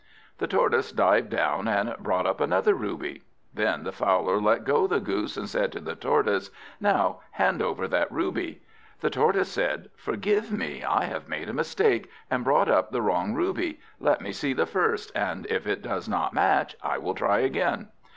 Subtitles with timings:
[0.39, 3.21] The Tortoise dived down, and brought up another ruby.
[3.53, 7.87] Then the Fowler let go the Goose, and said to the Tortoise, "Now hand over
[7.87, 8.63] that ruby."
[9.01, 13.35] The Tortoise said, "Forgive me, I have made a mistake, and brought up the wrong
[13.35, 13.79] ruby.
[13.99, 17.89] Let me see the first, and if it does not match, I will try again."